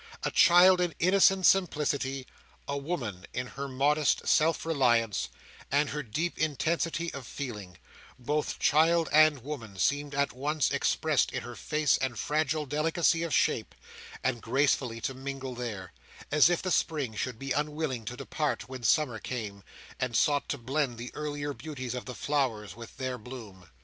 [0.23, 2.25] A child in innocent simplicity;
[2.67, 5.29] a woman in her modest self reliance,
[5.69, 7.77] and her deep intensity of feeling;
[8.17, 13.31] both child and woman seemed at once expressed in her face and fragile delicacy of
[13.31, 13.75] shape,
[14.23, 19.19] and gracefully to mingle there;—as if the spring should be unwilling to depart when summer
[19.19, 19.63] came,
[19.99, 23.69] and sought to blend the earlier beauties of the flowers with their bloom.